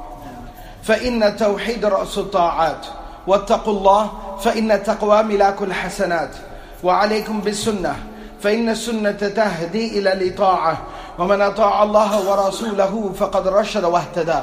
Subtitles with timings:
[0.83, 2.87] فإن التوحيد رأس الطاعات
[3.27, 6.31] واتقوا الله فإن التقوى ملاك الحسنات.
[6.85, 7.97] وعليكم بالسنة
[8.41, 10.79] فإن السنة تهدي إلى الإطاعة.
[11.19, 14.43] ومن أطاع الله ورسوله فقد رشد واهتدى.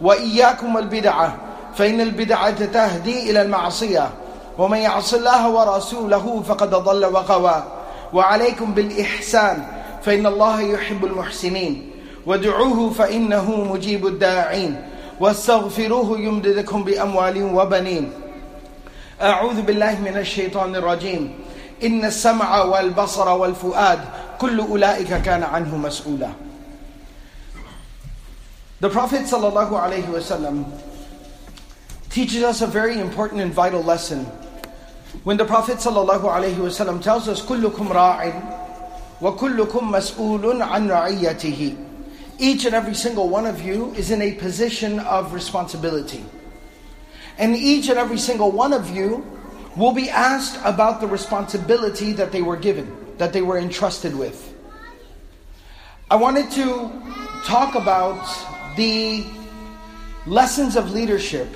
[0.00, 1.34] وإياكم البدعة
[1.74, 4.10] فإن البدعة تهدي إلى المعصية.
[4.58, 7.62] ومن يعص الله ورسوله فقد ضل وغوى
[8.12, 9.66] وعليكم بالإحسان
[10.02, 11.90] فإن الله يحب المحسنين.
[12.26, 14.82] وادعوه فإنه مجيب الداعين.
[15.20, 18.12] واستغفروه يمددكم بأموال وبنين.
[19.22, 21.34] أعوذ بالله من الشيطان الرجيم.
[21.84, 24.00] إن السمع والبصر والفؤاد
[24.38, 26.30] كل أولئك كان عنه مسؤولا.
[28.80, 29.26] The Prophet
[30.12, 30.64] wasallam
[32.10, 34.26] teaches us a very important and vital lesson.
[35.23, 38.33] When the Prophet sallallahu alaihi wasallam tells us كلكم راع
[39.21, 41.77] وكلكم مسؤول عن رعيته
[42.39, 46.25] Each and every single one of you is in a position of responsibility.
[47.37, 49.23] And each and every single one of you
[49.75, 54.53] will be asked about the responsibility that they were given, that they were entrusted with.
[56.09, 56.91] I wanted to
[57.45, 58.27] talk about
[58.75, 59.23] the
[60.25, 61.47] lessons of leadership,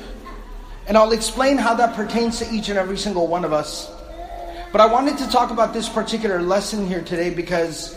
[0.90, 3.88] and I'll explain how that pertains to each and every single one of us.
[4.72, 7.96] But I wanted to talk about this particular lesson here today because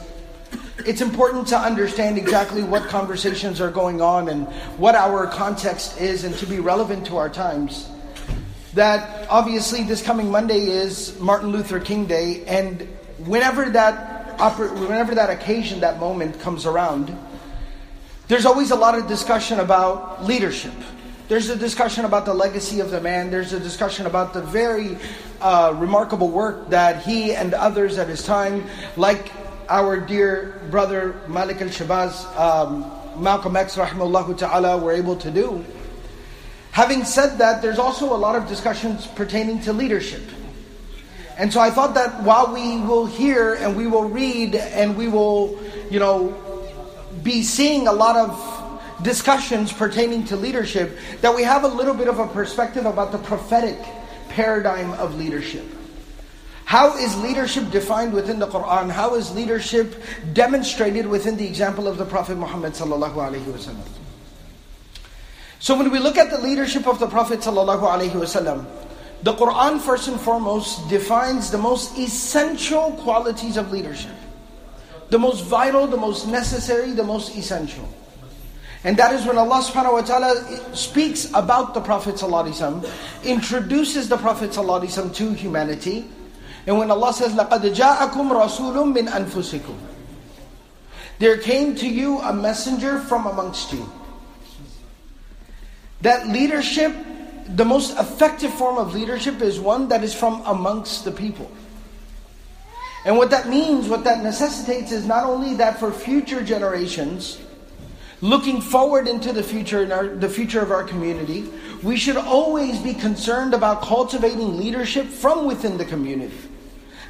[0.85, 4.45] it's important to understand exactly what conversations are going on and
[4.77, 7.89] what our context is and to be relevant to our times.
[8.75, 12.79] That obviously this coming Monday is Martin Luther King Day, and
[13.25, 17.17] whenever that whenever that occasion, that moment comes around,
[18.27, 20.73] there's always a lot of discussion about leadership.
[21.29, 23.31] There's a discussion about the legacy of the man.
[23.31, 24.97] There's a discussion about the very
[25.39, 28.66] uh, remarkable work that he and others at his time,
[28.97, 29.31] like
[29.69, 32.91] our dear brother Malik al Shabazz, um,
[33.23, 35.63] Malcolm X, rahimahullah ta'ala, were able to do.
[36.72, 40.23] Having said that, there's also a lot of discussions pertaining to leadership.
[41.38, 45.07] And so I thought that while we will hear and we will read and we
[45.07, 45.57] will,
[45.89, 46.35] you know,
[47.23, 48.52] be seeing a lot of
[49.03, 53.17] discussions pertaining to leadership, that we have a little bit of a perspective about the
[53.19, 53.77] prophetic
[54.29, 55.65] paradigm of leadership.
[56.65, 58.89] How is leadership defined within the Quran?
[58.89, 60.01] How is leadership
[60.33, 63.85] demonstrated within the example of the Prophet Muhammad sallallahu alaihi wasallam?
[65.59, 68.65] So when we look at the leadership of the Prophet sallallahu alaihi wasallam,
[69.23, 74.15] the Quran first and foremost defines the most essential qualities of leadership.
[75.09, 77.87] The most vital, the most necessary, the most essential.
[78.84, 82.88] And that is when Allah subhanahu wa ta'ala speaks about the Prophet ﷺ,
[83.24, 86.06] introduces the Prophet ﷺ to humanity.
[86.66, 89.76] And when Allah says, لَقَدْ جَاءَكُمْ رَسُولٌ مِّنْ أَنفُسِكُمْ
[91.19, 93.91] There came to you a messenger from amongst you.
[96.02, 96.94] That leadership,
[97.48, 101.50] the most effective form of leadership is one that is from amongst the people.
[103.04, 107.41] And what that means, what that necessitates is not only that for future generations,
[108.23, 111.44] looking forward into the future, in our, the future of our community,
[111.83, 116.33] we should always be concerned about cultivating leadership from within the community.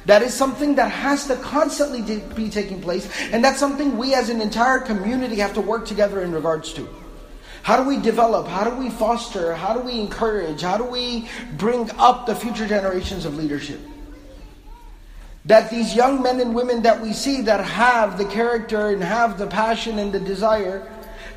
[0.06, 2.02] That is something that has to constantly
[2.34, 6.20] be taking place, and that's something we as an entire community have to work together
[6.20, 6.88] in regards to.
[7.62, 8.48] How do we develop?
[8.48, 9.54] How do we foster?
[9.54, 10.62] How do we encourage?
[10.62, 13.80] How do we bring up the future generations of leadership?
[15.44, 19.38] That these young men and women that we see that have the character and have
[19.38, 20.90] the passion and the desire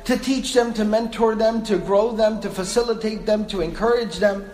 [0.08, 4.50] to teach them, to mentor them, to grow them, to facilitate them, to encourage them,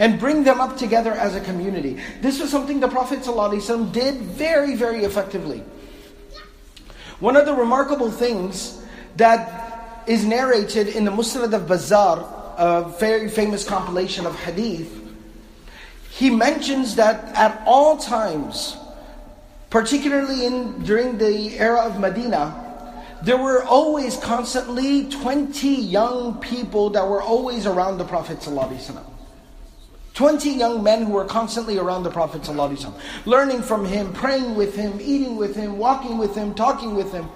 [0.00, 2.02] and bring them up together as a community.
[2.20, 5.62] This was something the Prophet ﷺ did very, very effectively.
[7.20, 8.82] One of the remarkable things
[9.16, 12.26] that is narrated in the Musnad of Bazzar,
[12.58, 14.90] a very famous compilation of hadith.
[16.10, 18.76] He mentions that at all times,
[19.70, 22.65] particularly in during the era of Medina,
[23.23, 29.03] there were always constantly 20 young people that were always around the Prophet ﷺ.
[30.13, 32.93] 20 young men who were constantly around the Prophet ﷺ,
[33.25, 37.29] learning from him, praying with him, eating with him, walking with him, talking with him.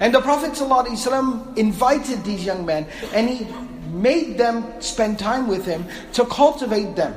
[0.00, 3.46] And the Prophet ﷺ invited these young men and he
[3.90, 7.14] made them spend time with him to cultivate them.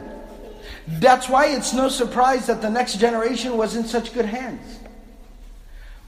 [0.87, 4.79] That's why it's no surprise that the next generation was in such good hands.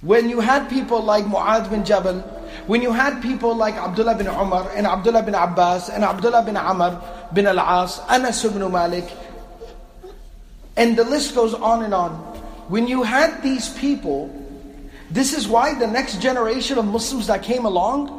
[0.01, 2.21] When you had people like Mu'adh bin Jabal,
[2.67, 6.57] when you had people like Abdullah bin Umar and Abdullah bin Abbas and Abdullah bin
[6.57, 7.03] Amr
[7.33, 9.11] bin Al-As, Anas ibn Malik,
[10.77, 12.13] and the list goes on and on.
[12.69, 14.31] When you had these people,
[15.11, 18.15] this is why the next generation of Muslims that came along,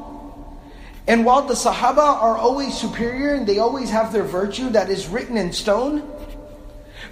[1.07, 5.07] and while the Sahaba are always superior and they always have their virtue that is
[5.07, 6.03] written in stone,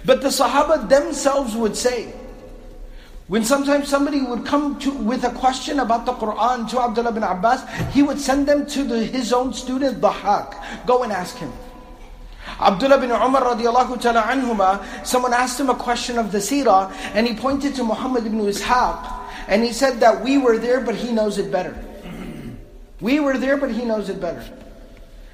[0.04, 2.12] but the Sahaba themselves would say,
[3.28, 7.22] when sometimes somebody would come to with a question about the Quran to Abdullah bin
[7.22, 10.86] Abbas, he would send them to the, his own student, Dhahak.
[10.86, 11.52] Go and ask him.
[12.58, 17.26] Abdullah bin Umar radiallahu ta'ala anhuma, someone asked him a question of the seerah, and
[17.26, 19.12] he pointed to Muhammad ibn Ishaq,
[19.46, 21.76] and he said that we were there, but he knows it better.
[23.00, 24.42] We were there, but he knows it better.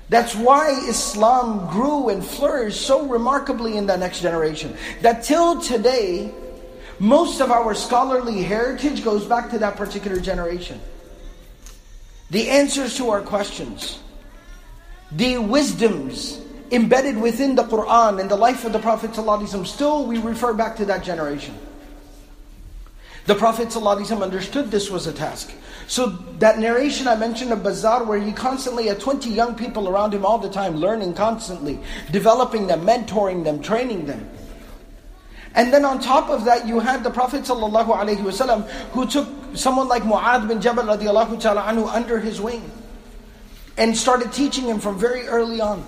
[0.09, 4.77] That's why Islam grew and flourished so remarkably in the next generation.
[5.01, 6.35] That till today,
[6.99, 10.81] most of our scholarly heritage goes back to that particular generation.
[12.31, 13.99] The answers to our questions,
[15.13, 20.19] the wisdoms embedded within the Quran and the life of the Prophet ﷺ, still we
[20.19, 21.55] refer back to that generation.
[23.27, 25.53] The Prophet ﷺ understood this was a task.
[25.87, 26.07] So
[26.39, 30.27] that narration I mentioned of Bazzar where he constantly had 20 young people around him
[30.27, 31.79] all the time, learning constantly,
[32.11, 34.29] developing them, mentoring them, training them.
[35.55, 40.03] And then on top of that, you had the Prophet ﷺ who took someone like
[40.03, 42.71] Mu'adh bin Jabal radiallahu ta'ala anhu under his wing
[43.77, 45.85] and started teaching him from very early on.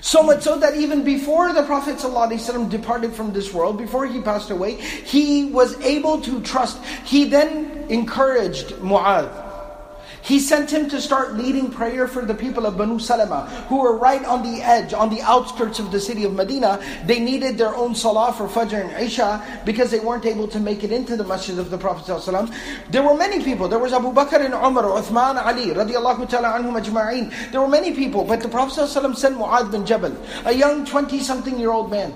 [0.00, 4.20] So much so that even before the Prophet ﷺ departed from this world, before he
[4.20, 6.82] passed away, he was able to trust.
[7.04, 9.45] He then encouraged Mu'adh
[10.25, 13.97] he sent him to start leading prayer for the people of Banu Salama, who were
[13.97, 16.79] right on the edge, on the outskirts of the city of Medina.
[17.05, 20.83] They needed their own salah for Fajr and Isha because they weren't able to make
[20.83, 22.53] it into the masjid of the Prophet ﷺ.
[22.89, 23.67] There were many people.
[23.67, 27.51] There was Abu Bakr and Umar, Uthman, Ali, radiallahu ta'ala anhum ajma'in.
[27.51, 30.15] There were many people, but the Prophet ﷺ sent Mu'adh bin Jabal,
[30.45, 32.13] a young 20-something year old man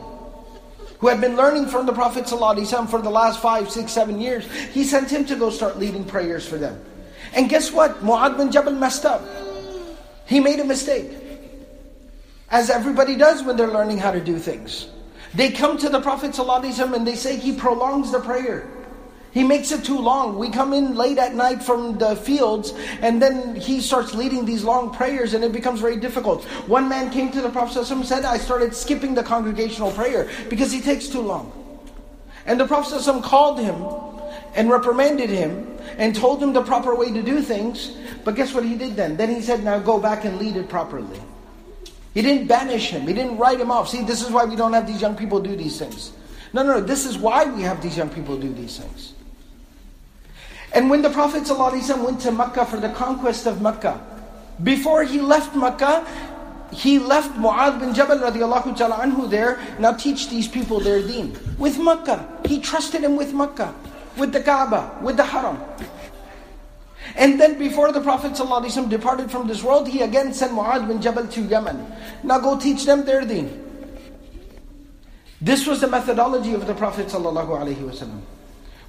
[1.00, 4.46] who had been learning from the Prophet ﷺ for the last five, six, seven years.
[4.72, 6.82] He sent him to go start leading prayers for them.
[7.35, 8.03] And guess what?
[8.03, 9.23] Mu'adh bin Jabal messed up.
[10.27, 11.11] He made a mistake.
[12.51, 14.89] As everybody does when they're learning how to do things.
[15.35, 18.69] They come to the Prophet ﷺ and they say he prolongs the prayer.
[19.33, 20.39] He makes it too long.
[20.39, 24.65] We come in late at night from the fields, and then he starts leading these
[24.65, 26.45] long prayers, and it becomes very difficult.
[26.67, 30.29] One man came to the Prophet ﷺ and said, I started skipping the congregational prayer
[30.49, 31.53] because he takes too long.
[32.45, 33.77] And the Prophet ﷺ called him
[34.55, 37.97] and reprimanded him and told him the proper way to do things.
[38.25, 39.17] But guess what he did then?
[39.17, 41.21] Then he said, now go back and lead it properly.
[42.15, 43.07] He didn't banish him.
[43.07, 43.89] He didn't write him off.
[43.89, 46.13] See, this is why we don't have these young people do these things.
[46.53, 46.81] No, no, no.
[46.81, 49.15] This is why we have these young people do these things.
[50.73, 54.01] And when the Prophet ﷺ went to Mecca for the conquest of Mecca,
[54.63, 56.07] before he left Mecca,
[56.73, 61.37] he left Mu'adh bin Jabal radiallahu ta'ala anhu there, now teach these people their deen.
[61.59, 62.41] With Mecca.
[62.47, 63.75] He trusted him with Mecca
[64.17, 65.59] with the Kaaba, with the Haram.
[67.17, 71.01] And then before the Prophet ﷺ departed from this world, he again sent Mu'adh bin
[71.01, 71.93] Jabal to Yemen.
[72.23, 73.67] Now go teach them their deen.
[75.41, 78.21] This was the methodology of the Prophet ﷺ.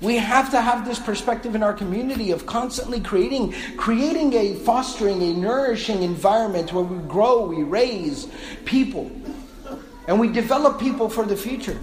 [0.02, 5.22] We have to have this perspective in our community of constantly creating, creating a fostering,
[5.22, 8.28] a nourishing environment where we grow, we raise
[8.66, 9.12] people,
[10.08, 11.80] and we develop people for the future.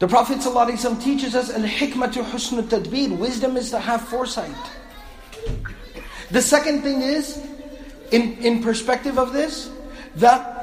[0.00, 3.18] The Prophet ﷺ teaches us al-hikmah to husn tadbir.
[3.18, 4.56] Wisdom is to have foresight.
[6.30, 7.38] The second thing is,
[8.10, 9.70] in, in perspective of this,
[10.16, 10.59] that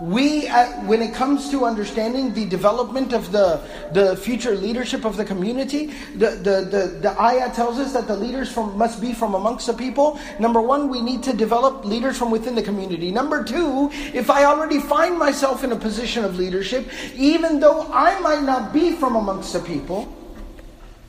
[0.00, 3.60] we, uh, when it comes to understanding the development of the,
[3.92, 5.86] the future leadership of the community,
[6.16, 9.66] the, the, the, the ayah tells us that the leaders from, must be from amongst
[9.66, 10.18] the people.
[10.38, 13.10] Number one, we need to develop leaders from within the community.
[13.10, 18.18] Number two, if I already find myself in a position of leadership, even though I
[18.20, 20.08] might not be from amongst the people,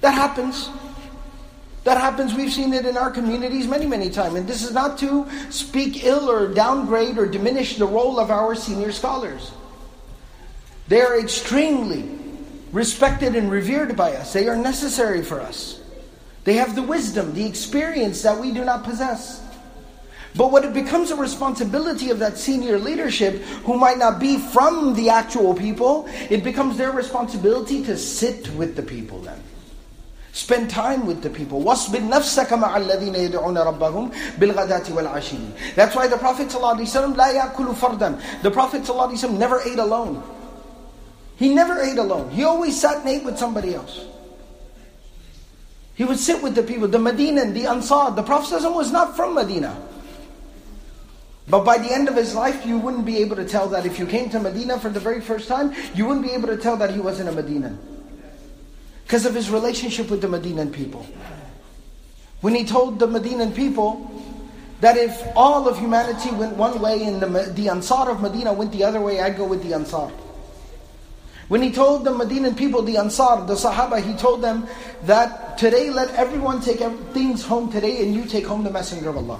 [0.02, 0.70] that happens.
[1.86, 4.34] That happens, we've seen it in our communities many, many times.
[4.34, 8.56] And this is not to speak ill or downgrade or diminish the role of our
[8.56, 9.52] senior scholars.
[10.88, 12.10] They are extremely
[12.72, 14.34] respected and revered by us.
[14.34, 15.80] They are necessary for us.
[16.44, 19.44] They have the wisdom, the experience that we do not possess.
[20.36, 24.96] But when it becomes a responsibility of that senior leadership, who might not be from
[24.96, 29.40] the actual people, it becomes their responsibility to sit with the people then.
[30.35, 31.63] Spend time with the people.
[31.63, 37.75] وَاصْبِرْ نَفْسَكَ مَعَ الَّذِينَ يَدْعُونَ رَبَّهُمْ بِالْغَدَاةِ وَالْعَشِيِّ That's why the Prophet ﷺ لَا يَأْكُلُ
[37.75, 40.23] فَرْدًا The Prophet ﷺ never ate alone.
[41.37, 42.31] He never ate alone.
[42.31, 44.07] He always sat and ate with somebody else.
[45.95, 48.13] He would sit with the people, the Medina, the Ansar.
[48.13, 49.77] The Prophet ﷺ was not from Medina.
[51.49, 53.99] But by the end of his life, you wouldn't be able to tell that if
[53.99, 56.77] you came to Medina for the very first time, you wouldn't be able to tell
[56.77, 57.79] that he wasn't a Medinan.
[59.06, 61.06] Because of his relationship with the Medinan people.
[62.42, 64.12] When he told the Medinan people
[64.82, 68.72] that if all of humanity went one way and the, the Ansar of Medina went
[68.72, 70.12] the other way, I'd go with the Ansar.
[71.48, 74.68] When he told the Medinan people, the Ansar, the Sahaba, he told them
[75.04, 76.80] that today let everyone take
[77.14, 79.40] things home today and you take home the Messenger of Allah.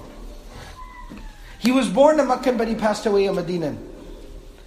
[1.58, 3.76] He was born in Makkah, but he passed away in Medina.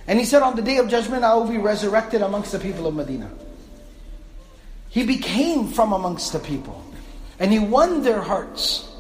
[0.08, 2.88] And he said, On the day of judgment, I will be resurrected amongst the people
[2.88, 3.30] of Medina.
[4.98, 6.84] He became from amongst the people.
[7.38, 8.90] And he won their hearts.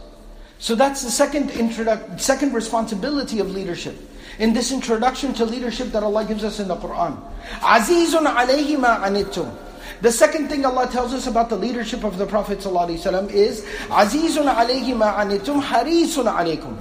[0.60, 3.98] So that's the second introdu- second responsibility of leadership.
[4.38, 7.18] In this introduction to leadership that Allah gives us in the Quran.
[7.58, 9.52] Azizun alayhi ma anittum.
[10.00, 14.46] The second thing Allah tells us about the leadership of the Prophet ﷺ is Azizun
[14.54, 16.78] alayhi ma anittum harisun alaykum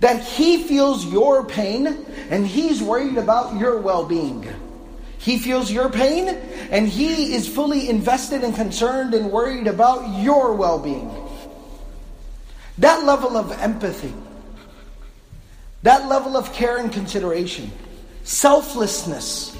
[0.00, 4.46] that He feels your pain and He's worried about your well being.
[5.22, 10.54] He feels your pain and He is fully invested and concerned and worried about your
[10.54, 11.10] well being.
[12.78, 14.12] That level of empathy,
[15.84, 17.70] that level of care and consideration,
[18.24, 19.56] selflessness.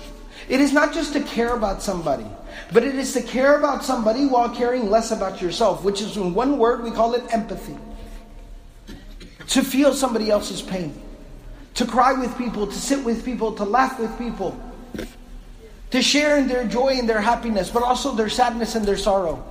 [0.48, 2.26] It is not just to care about somebody,
[2.72, 6.34] but it is to care about somebody while caring less about yourself, which is in
[6.34, 7.76] one word we call it empathy
[9.46, 10.92] to feel somebody else's pain,
[11.74, 14.58] to cry with people, to sit with people, to laugh with people,
[15.92, 19.44] to share in their joy and their happiness, but also their sadness and their sorrow.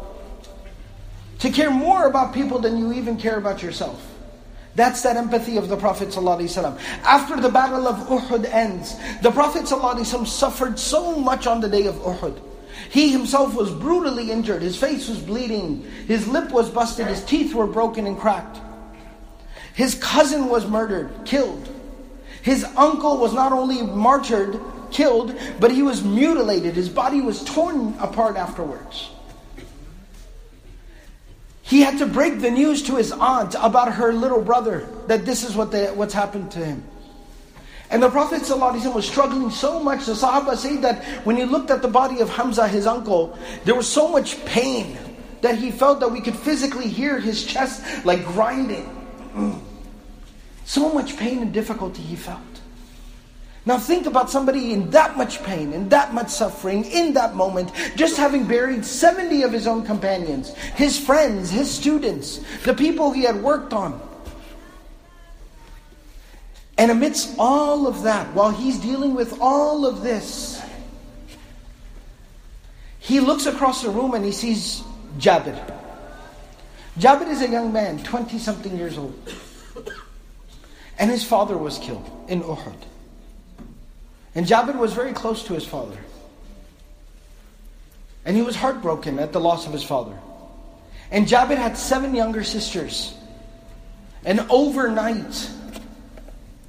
[1.40, 4.08] To care more about people than you even care about yourself.
[4.74, 6.80] That's that empathy of the Prophet ﷺ.
[7.04, 11.86] After the battle of Uhud ends, the Prophet ﷺ suffered so much on the day
[11.86, 12.42] of Uhud.
[12.90, 14.62] He himself was brutally injured.
[14.62, 15.84] His face was bleeding.
[16.08, 17.08] His lip was busted.
[17.08, 18.60] His teeth were broken and cracked.
[19.74, 21.70] His cousin was murdered, killed.
[22.42, 24.60] His uncle was not only martyred,
[24.92, 26.76] killed, but he was mutilated.
[26.76, 29.10] His body was torn apart afterwards.
[31.62, 35.44] He had to break the news to his aunt about her little brother that this
[35.44, 36.84] is what they, what's happened to him.
[37.90, 40.06] And the Prophet ﷺ was struggling so much.
[40.06, 43.76] The Sahaba say that when he looked at the body of Hamza, his uncle, there
[43.76, 44.98] was so much pain
[45.42, 48.86] that he felt that we could physically hear his chest like grinding.
[49.34, 49.62] Mm.
[50.66, 52.51] So much pain and difficulty he felt.
[53.66, 57.72] Now think about somebody in that much pain, in that much suffering, in that moment,
[57.96, 63.22] just having buried 70 of his own companions, his friends, his students, the people he
[63.22, 64.02] had worked on.
[66.80, 70.60] And amidst all of that, while he's dealing with all of this,
[72.98, 74.82] he looks across the room and he sees
[75.20, 75.60] Jabir.
[76.98, 79.14] Jabir is a young man, 20 something years old.
[80.98, 82.91] And his father was killed in Uhud.
[84.34, 85.98] And Jabir was very close to his father.
[88.24, 90.18] And he was heartbroken at the loss of his father.
[91.10, 93.14] And Jabir had seven younger sisters.
[94.24, 95.50] And overnight,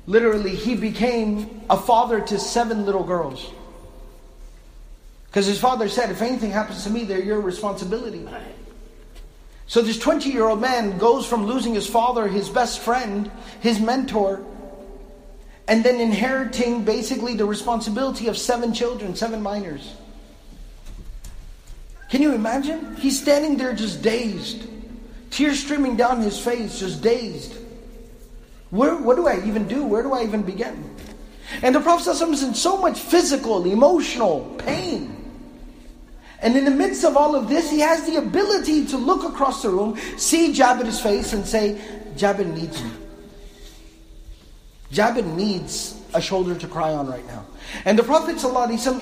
[0.07, 3.49] literally, he became a father to seven little girls.
[5.27, 8.27] Because his father said, if anything happens to me, they're your responsibility.
[9.67, 13.81] So this 20 year old man goes from losing his father, his best friend, his
[13.81, 14.45] mentor,
[15.69, 19.95] and then inheriting basically the responsibility of seven children, seven minors.
[22.11, 22.97] Can you imagine?
[22.97, 24.69] He's standing there just dazed,
[25.31, 27.57] tears streaming down his face, just dazed.
[28.71, 29.85] Where, what do I even do?
[29.85, 30.91] Where do I even begin?
[31.63, 35.19] And the Prophet is in so much physical, emotional pain.
[36.41, 39.63] And in the midst of all of this, he has the ability to look across
[39.63, 41.81] the room, see Jabir's face, and say,
[42.17, 42.91] Jabir needs me.
[44.93, 47.47] Jabir needs a shoulder to cry on right now.
[47.87, 48.43] And the Prophet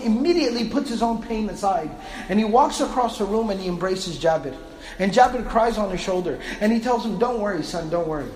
[0.04, 1.90] immediately puts his own pain aside.
[2.28, 4.56] And he walks across the room and he embraces Jabir.
[5.00, 6.40] And Jabir cries on his shoulder.
[6.60, 8.30] And he tells him, Don't worry, son, don't worry.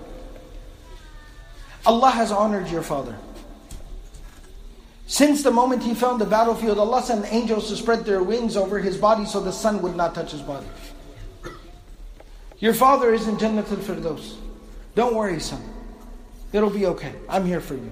[1.87, 3.17] Allah has honored your father.
[5.07, 8.81] Since the moment he found the battlefield, Allah sent angels to spread their wings over
[8.81, 10.67] his body so the sun would not touch his body.
[12.59, 14.37] Your father is in Jannatul Firdaus.
[14.95, 15.63] Don't worry, son.
[16.55, 17.13] It'll be okay.
[17.29, 17.91] I'm here for you.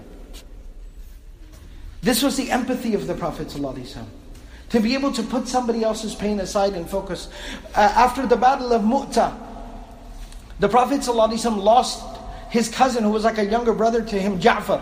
[2.01, 3.49] This was the empathy of the Prophet.
[3.49, 7.29] To be able to put somebody else's pain aside and focus.
[7.75, 9.35] Uh, after the battle of Mu'ta,
[10.61, 12.05] the Prophet lost
[12.51, 14.81] his cousin who was like a younger brother to him, Ja'far.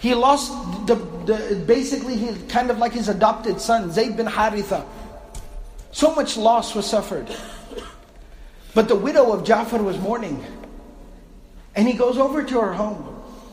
[0.00, 0.50] He lost
[0.88, 4.84] the, the, basically he, kind of like his adopted son, Zayd bin Haritha.
[5.92, 7.28] So much loss was suffered.
[8.74, 10.44] But the widow of Ja'far was mourning.
[11.76, 13.12] And he goes over to her home.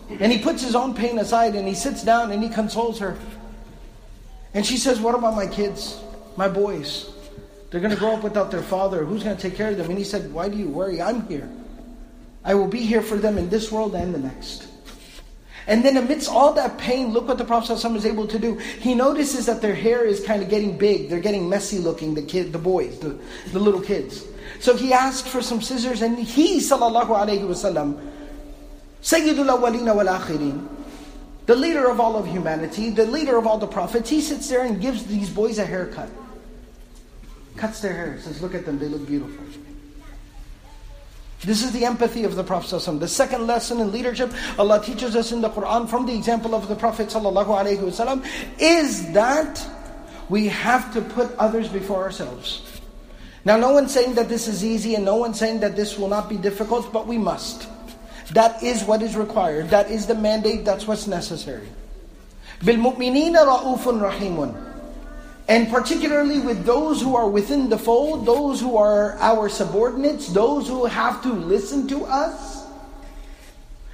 [0.10, 3.18] And he puts his own pain aside and he sits down and he consoles her.
[4.54, 6.00] And she says, What about my kids,
[6.38, 7.10] my boys?
[7.70, 9.04] They're going to grow up without their father.
[9.04, 9.90] Who's going to take care of them?
[9.90, 11.02] And he said, Why do you worry?
[11.02, 11.50] I'm here.
[12.44, 14.68] I will be here for them in this world and the next.
[15.66, 18.58] And then amidst all that pain, look what the Prophet ﷺ is able to do.
[18.58, 21.10] He notices that their hair is kind of getting big.
[21.10, 23.18] They're getting messy looking, the kid, the boys, the,
[23.54, 24.26] the little kids.
[24.60, 28.13] So he asked for some scissors and he, sallallahu alayhi wasallam,
[29.04, 30.68] Sayyidul wal akhirin,
[31.46, 34.64] the leader of all of humanity, the leader of all the prophets, he sits there
[34.64, 36.10] and gives these boys a haircut.
[37.58, 39.44] Cuts their hair, says, look at them, they look beautiful.
[41.42, 42.80] This is the empathy of the Prophet.
[43.00, 46.70] The second lesson in leadership, Allah teaches us in the Quran from the example of
[46.70, 47.14] the Prophet
[48.60, 49.70] is that
[50.30, 52.80] we have to put others before ourselves.
[53.44, 56.08] Now, no one's saying that this is easy and no one's saying that this will
[56.08, 57.68] not be difficult, but we must.
[58.33, 59.71] That is what is required.
[59.71, 60.65] That is the mandate.
[60.65, 61.69] That's what's necessary.
[62.61, 64.69] بِالْمُؤْمِنِينَ رَؤُوفٌ رَحِيمٌ
[65.49, 70.69] and particularly with those who are within the fold, those who are our subordinates, those
[70.69, 72.67] who have to listen to us,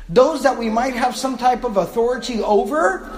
[0.08, 3.08] those that we might have some type of authority over,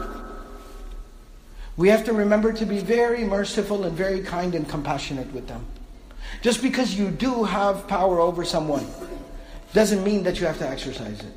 [1.79, 5.65] we have to remember to be very merciful and very kind and compassionate with them.
[6.43, 8.87] Just because you do have power over someone
[9.74, 11.34] doesn't mean that you have to exercise it.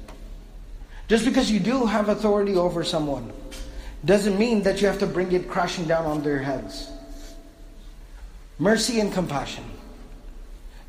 [1.09, 3.33] Just because you do have authority over someone
[4.05, 6.91] doesn't mean that you have to bring it crashing down on their heads.
[8.59, 9.65] Mercy and compassion.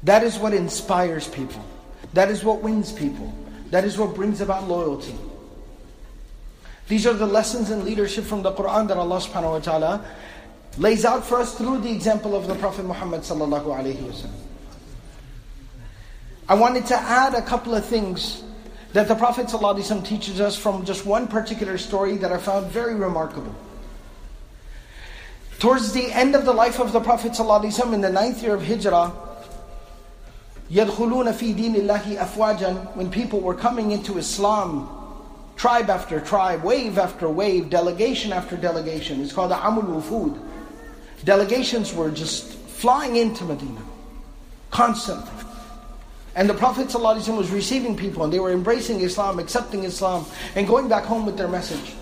[0.04, 1.64] That is what inspires people.
[2.14, 3.34] That is what wins people.
[3.72, 5.16] That is what brings about loyalty.
[6.88, 10.06] These are the lessons in leadership from the Quran that Allah subhanahu wa ta'ala
[10.78, 14.30] lays out for us through the example of the Prophet Muhammad sallallahu alayhi wasallam.
[16.49, 18.43] I wanted to add a couple of things
[18.93, 22.95] that the Prophet ﷺ teaches us from just one particular story that I found very
[22.95, 23.55] remarkable.
[25.61, 28.63] Towards the end of the life of the Prophet ﷺ in the ninth year of
[28.63, 29.13] Hijrah,
[30.71, 34.89] يَدْخُلُونَ فِي دِينِ اللَّهِ أَفْوَاجًا When people were coming into Islam,
[35.57, 39.21] tribe after tribe, wave after wave, delegation after delegation.
[39.21, 40.41] It's called the Amul Wufud.
[41.25, 43.83] Delegations were just flying into Medina,
[44.71, 45.44] constantly.
[46.35, 50.67] And the Prophet ﷺ was receiving people and they were embracing Islam, accepting Islam, and
[50.67, 51.95] going back home with their message.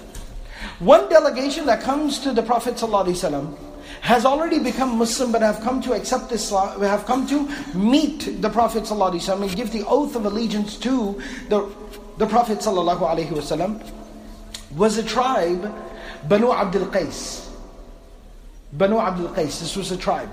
[0.81, 3.57] One delegation that comes to the Prophet ﷺ
[4.03, 8.51] has already become Muslim but have come to accept Islam, have come to meet the
[8.51, 11.69] Prophet ﷺ and give the oath of allegiance to the,
[12.19, 13.93] the Prophet ﷺ
[14.77, 15.75] was a tribe,
[16.29, 17.49] Banu Abdul Qais.
[18.73, 20.31] Banu Abdul Qais, this was a tribe.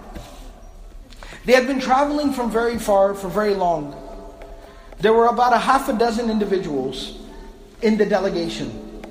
[1.50, 3.92] They had been traveling from very far for very long.
[5.00, 7.18] There were about a half a dozen individuals
[7.82, 9.02] in the delegation.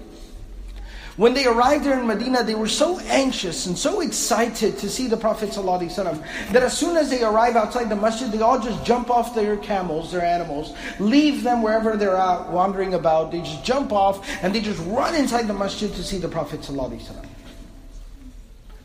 [1.17, 5.08] When they arrived there in Medina, they were so anxious and so excited to see
[5.08, 8.86] the Prophet ﷺ that as soon as they arrive outside the masjid, they all just
[8.86, 13.34] jump off their camels, their animals, leave them wherever they're out wandering about.
[13.34, 16.62] They just jump off and they just run inside the masjid to see the Prophet
[16.62, 17.17] ﷺ.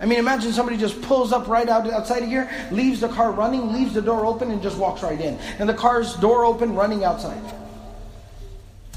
[0.00, 3.30] I mean, imagine somebody just pulls up right out outside of here, leaves the car
[3.30, 5.38] running, leaves the door open, and just walks right in.
[5.58, 7.42] And the car's door open, running outside.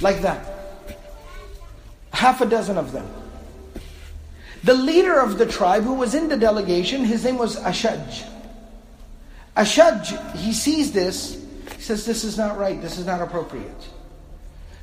[0.02, 0.54] Like that.
[2.12, 3.08] Half a dozen of them.
[4.64, 8.28] The leader of the tribe who was in the delegation, his name was Ashaj.
[9.56, 11.44] Ashaj, he sees this,
[11.76, 13.88] he says, This is not right, this is not appropriate.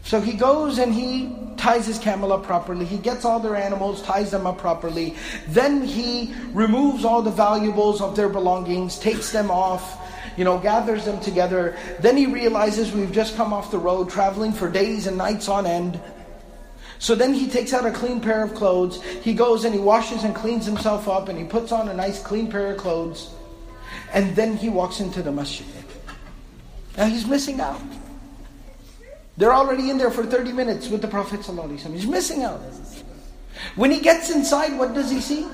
[0.05, 2.85] So he goes and he ties his camel up properly.
[2.85, 5.17] He gets all their animals, ties them up properly.
[5.49, 9.99] Then he removes all the valuables of their belongings, takes them off,
[10.37, 11.75] you know, gathers them together.
[12.01, 15.67] Then he realizes we've just come off the road, traveling for days and nights on
[15.67, 15.99] end.
[16.99, 19.03] So then he takes out a clean pair of clothes.
[19.03, 22.23] He goes and he washes and cleans himself up and he puts on a nice
[22.23, 23.31] clean pair of clothes.
[24.13, 25.67] And then he walks into the masjid.
[26.99, 27.81] Now he's missing out.
[29.38, 32.62] They're already in there for 30 minutes with the Prophet He's missing out.
[33.76, 35.48] When he gets inside, what does he see?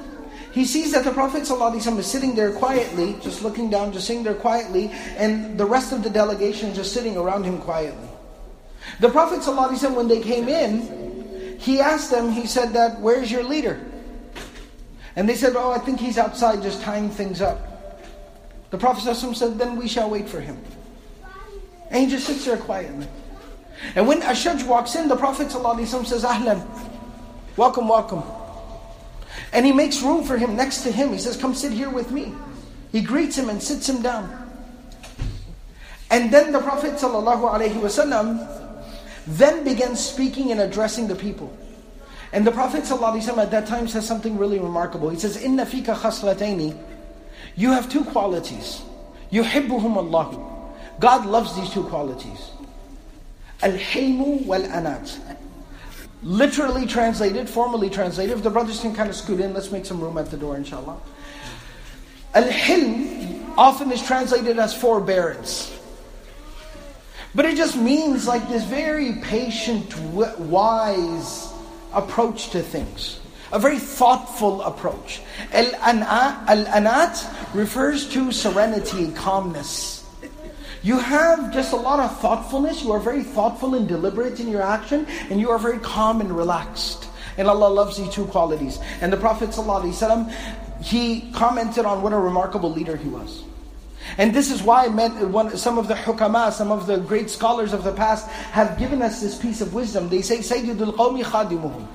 [0.54, 4.24] He sees that the Prophet ﷺ is sitting there quietly, just looking down, just sitting
[4.24, 8.08] there quietly, and the rest of the delegation just sitting around him quietly.
[9.02, 13.44] The Prophet ﷺ, when they came in, he asked them, he said that, where's your
[13.44, 13.84] leader?
[15.18, 18.02] And they said, oh, I think he's outside just tying things up.
[18.70, 20.58] The Prophet ﷺ said, then we shall wait for him.
[21.92, 23.08] And he just sits there quietly.
[23.96, 26.66] And when Ashaj walks in, the Prophet ﷺ says, Ahlan,
[27.58, 28.24] welcome, welcome.
[29.52, 31.12] And he makes room for him next to him.
[31.12, 32.34] He says, Come sit here with me.
[32.92, 34.46] He greets him and sits him down.
[36.10, 38.72] And then the Prophet ﷺ
[39.28, 41.56] then begins speaking and addressing the people.
[42.32, 45.10] And the Prophet ﷺ at that time says something really remarkable.
[45.10, 46.78] He says, Inna fika khaslataini.
[47.56, 48.82] You have two qualities.
[49.32, 50.72] Yuhibbuhum Allah.
[51.00, 52.52] God loves these two qualities.
[53.63, 55.19] Al-hilmu wal-anat.
[56.23, 58.37] Literally translated, formally translated.
[58.37, 60.57] If the brothers can kind of scoot in, let's make some room at the door,
[60.57, 60.99] inshallah.
[62.35, 65.77] Al-hilm often is translated as forbearance.
[67.35, 71.53] But it just means like this very patient, wise
[71.93, 73.21] approach to things.
[73.53, 75.21] A very thoughtful approach.
[75.53, 80.00] Al-anat refers to serenity, and calmness.
[80.83, 82.83] You have just a lot of thoughtfulness.
[82.83, 86.35] You are very thoughtful and deliberate in your action, and you are very calm and
[86.35, 87.09] relaxed.
[87.37, 88.79] And Allah loves these two qualities.
[89.01, 90.33] And the Prophet ﷺ,
[90.83, 93.45] he commented on what a remarkable leader he was.
[94.17, 94.87] And this is why
[95.55, 99.21] some of the hukama, some of the great scholars of the past have given us
[99.21, 100.09] this piece of wisdom.
[100.09, 101.87] They say, Sayyidul Qawmi Khadimuhum.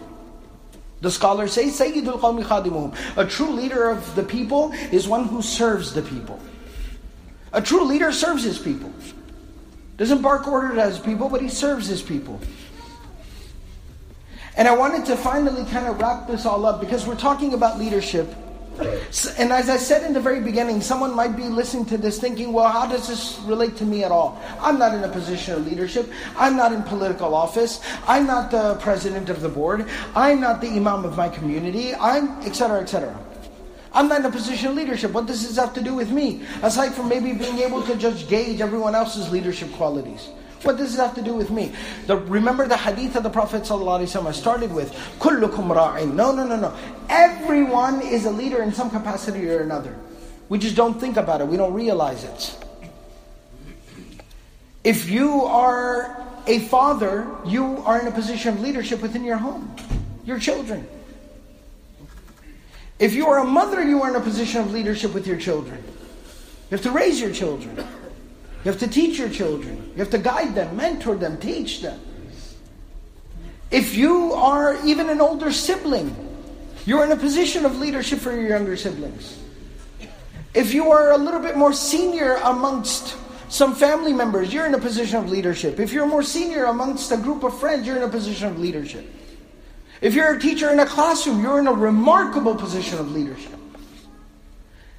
[1.02, 3.18] The scholars say, Sayyidul Qawmi Khadimuhum.
[3.18, 6.40] A true leader of the people is one who serves the people.
[7.56, 8.92] A true leader serves his people.
[9.96, 12.40] Doesn't bark orders at his people, but he serves his people.
[14.58, 17.80] And I wanted to finally kind of wrap this all up because we're talking about
[17.80, 18.28] leadership.
[19.40, 22.52] And as I said in the very beginning, someone might be listening to this thinking,
[22.52, 24.38] well, how does this relate to me at all?
[24.60, 26.12] I'm not in a position of leadership.
[26.36, 27.80] I'm not in political office.
[28.06, 29.88] I'm not the president of the board.
[30.14, 31.96] I'm not the imam of my community.
[31.96, 33.18] I'm, etc., etc.
[33.96, 35.12] I'm not in a position of leadership.
[35.12, 36.44] What does this have to do with me?
[36.62, 40.28] Aside from maybe being able to just gauge everyone else's leadership qualities.
[40.64, 41.72] What does this have to do with me?
[42.06, 44.92] The, remember the hadith of the Prophet ﷺ I started with.
[45.20, 46.14] Kullukum ra'in.
[46.14, 46.76] No, no, no, no.
[47.08, 49.96] Everyone is a leader in some capacity or another.
[50.50, 51.48] We just don't think about it.
[51.48, 52.58] We don't realize it.
[54.84, 59.74] If you are a father, you are in a position of leadership within your home,
[60.26, 60.86] your children.
[62.98, 65.84] If you are a mother, you are in a position of leadership with your children.
[65.84, 67.76] You have to raise your children.
[67.76, 69.92] You have to teach your children.
[69.94, 72.00] You have to guide them, mentor them, teach them.
[73.70, 76.16] If you are even an older sibling,
[76.86, 79.40] you're in a position of leadership for your younger siblings.
[80.54, 83.18] If you are a little bit more senior amongst
[83.50, 85.80] some family members, you're in a position of leadership.
[85.80, 89.06] If you're more senior amongst a group of friends, you're in a position of leadership.
[90.02, 93.60] If you're a teacher in a classroom, you're in a remarkable position of leadership.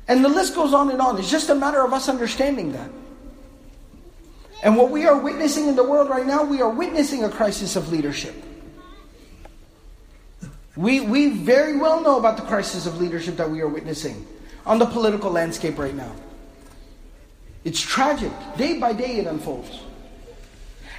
[0.09, 1.19] And the list goes on and on.
[1.19, 2.91] It's just a matter of us understanding that.
[4.63, 7.77] And what we are witnessing in the world right now, we are witnessing a crisis
[7.77, 8.35] of leadership.
[10.77, 14.27] We, we very well know about the crisis of leadership that we are witnessing
[14.65, 16.13] on the political landscape right now.
[17.65, 18.33] It's tragic.
[18.57, 19.81] Day by day it unfolds.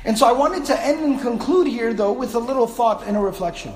[0.03, 3.15] And so I wanted to end and conclude here, though, with a little thought and
[3.15, 3.73] a reflection.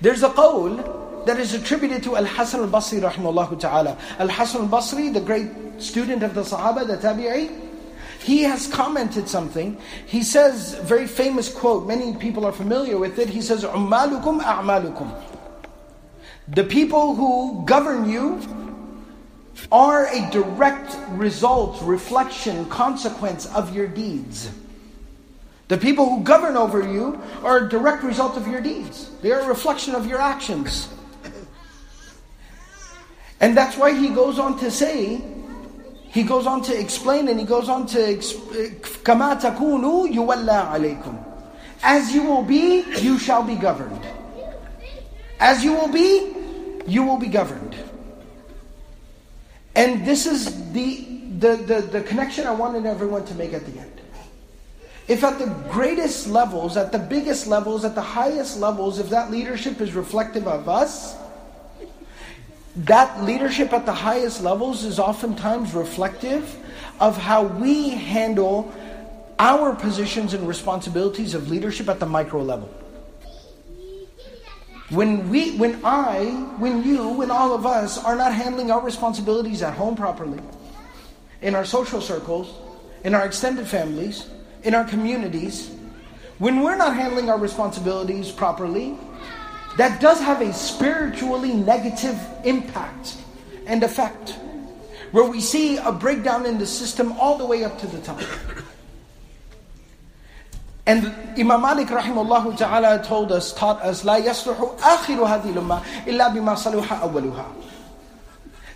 [0.00, 3.98] There's a qawl that is attributed to Al-Hasan al-Basri rahimahullah ta'ala.
[4.18, 7.66] Al-Hasan al-Basri, the great student of the Sahaba, the Tabi'i,
[8.18, 9.78] he has commented something.
[10.06, 13.28] He says, very famous quote, many people are familiar with it.
[13.28, 15.14] He says, "Ummalukum a'malukum."
[16.48, 18.40] The people who govern you
[19.70, 24.50] are a direct result, reflection, consequence of your deeds.
[25.67, 29.09] The people who govern over you are a direct result of your deeds.
[29.21, 30.89] They are a reflection of your actions.
[33.39, 35.21] And that's why he goes on to say,
[36.11, 41.23] he goes on to explain and he goes on to كَمَا تَكُونُوا يُوَلَّى عَلَيْكُمْ
[41.81, 44.05] As you will be, you shall be governed.
[45.39, 46.35] As you will be,
[46.87, 47.75] you will be governed.
[49.75, 51.03] And this is the,
[51.39, 54.01] the, the, the connection I wanted everyone to make at the end.
[55.08, 59.30] If at the greatest levels, at the biggest levels, at the highest levels, if that
[59.30, 61.16] leadership is reflective of us,
[62.76, 66.54] that leadership at the highest levels is oftentimes reflective
[67.00, 68.70] of how we handle
[69.38, 72.68] our positions and responsibilities of leadership at the micro level.
[74.90, 76.24] When we, when I,
[76.58, 80.40] when you, when all of us are not handling our responsibilities at home properly,
[81.40, 82.54] in our social circles,
[83.04, 84.26] in our extended families,
[84.63, 85.69] in our communities,
[86.39, 88.97] when we're not handling our responsibilities properly,
[89.77, 93.17] that does have a spiritually negative impact
[93.65, 94.37] and effect.
[95.11, 98.21] Where we see a breakdown in the system all the way up to the top.
[100.85, 101.05] And
[101.39, 106.55] Imam Malik rahimahullah ta'ala told us, taught us, لا يصلح آخر هذه الأمة إلا بما
[106.55, 107.45] صلح أولها.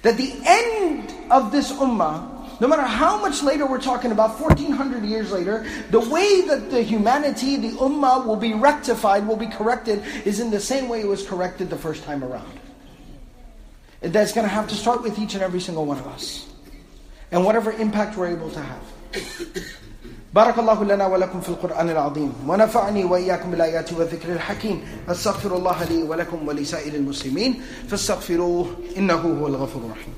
[0.04, 5.04] That the end of this ummah, no matter how much later we're talking about, 1400
[5.06, 10.04] years later, the way that the humanity, the ummah will be rectified, will be corrected,
[10.26, 12.60] is in the same way it was corrected the first time around.
[14.02, 16.48] And that's going to have to start with each and every single one of us.
[17.32, 18.84] And whatever impact we're able to have.
[20.34, 26.04] بارك الله لنا ولكم في القرآن العظيم ونفعني وإياكم بالآيات والذكر الحكيم أستغفر الله لي
[26.04, 30.14] ولكم ولسائر المسلمين فاستغفروه إنه هو الغفور الرحيم